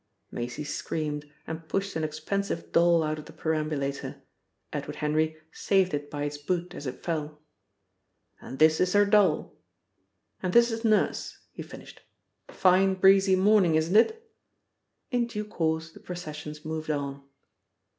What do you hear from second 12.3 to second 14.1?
"Fine breezy morning, isn't